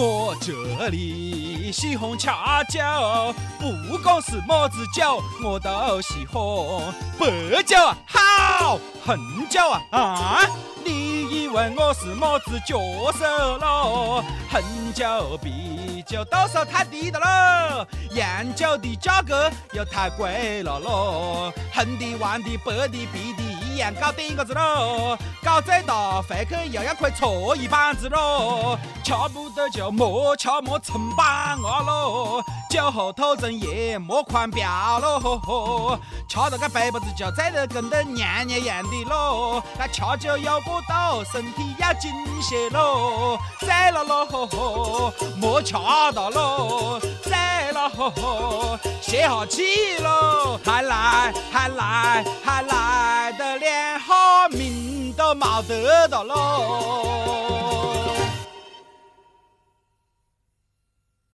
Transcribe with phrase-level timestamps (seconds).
[0.00, 2.28] 我这里喜欢吃
[2.68, 2.80] 酒，
[3.58, 6.94] 不管是么子酒我都喜欢。
[7.18, 9.18] 白酒啊好，红
[9.50, 10.46] 酒啊啊！
[10.84, 12.78] 你以为我是么子角
[13.10, 14.22] 色咯？
[14.48, 14.62] 红
[14.94, 21.52] 酒、啤酒都是太低的喽，洋酒的价格又太贵了咯。
[21.74, 23.47] 红的、黄的、白的、啤的，
[23.78, 25.16] 一样搞点个子咯。
[25.40, 28.76] 搞最大，回去又要亏搓一板子咯。
[29.04, 31.24] 吃不得就莫吃莫撑板
[31.64, 35.96] 啊咯，酒后吐真言莫狂飙咯。
[36.28, 39.62] 吃到个背包子就醉得跟得娘娘样的咯。
[39.78, 42.10] 那吃酒要过度，身体要精
[42.42, 43.38] 些咯。
[43.60, 47.00] 醉了咯，莫吃大咯。
[47.22, 47.32] 醉
[47.70, 47.88] 了，
[49.00, 50.58] 歇下气咯。
[50.64, 52.77] 还来还来还来
[54.50, 57.57] 命都冇得到咯。